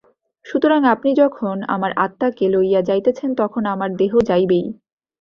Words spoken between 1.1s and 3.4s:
যখন আমার আত্মাকে লইয়া যাইতেছেন,